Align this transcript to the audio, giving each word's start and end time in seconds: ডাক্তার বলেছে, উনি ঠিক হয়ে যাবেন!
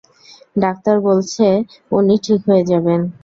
ডাক্তার 0.55 0.95
বলেছে, 1.07 1.47
উনি 1.91 2.15
ঠিক 2.25 2.39
হয়ে 2.47 2.63
যাবেন! 2.71 2.99